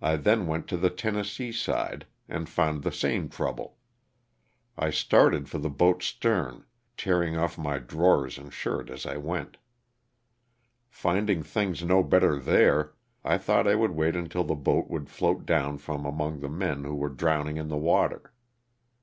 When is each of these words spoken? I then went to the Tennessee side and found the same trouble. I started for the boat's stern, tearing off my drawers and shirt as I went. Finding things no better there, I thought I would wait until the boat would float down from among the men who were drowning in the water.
I 0.00 0.16
then 0.16 0.46
went 0.46 0.68
to 0.68 0.78
the 0.78 0.88
Tennessee 0.88 1.52
side 1.52 2.06
and 2.30 2.48
found 2.48 2.82
the 2.82 2.90
same 2.90 3.28
trouble. 3.28 3.76
I 4.78 4.88
started 4.88 5.50
for 5.50 5.58
the 5.58 5.68
boat's 5.68 6.06
stern, 6.06 6.64
tearing 6.96 7.36
off 7.36 7.58
my 7.58 7.76
drawers 7.78 8.38
and 8.38 8.50
shirt 8.54 8.88
as 8.88 9.04
I 9.04 9.18
went. 9.18 9.58
Finding 10.88 11.42
things 11.42 11.82
no 11.84 12.02
better 12.02 12.38
there, 12.38 12.94
I 13.22 13.36
thought 13.36 13.68
I 13.68 13.74
would 13.74 13.90
wait 13.90 14.16
until 14.16 14.44
the 14.44 14.54
boat 14.54 14.88
would 14.88 15.10
float 15.10 15.44
down 15.44 15.76
from 15.76 16.06
among 16.06 16.40
the 16.40 16.48
men 16.48 16.84
who 16.84 16.94
were 16.94 17.10
drowning 17.10 17.58
in 17.58 17.68
the 17.68 17.76
water. 17.76 18.32